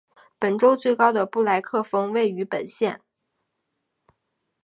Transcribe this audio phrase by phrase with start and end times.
[0.39, 2.99] 本州最高的布莱克峰位于本县。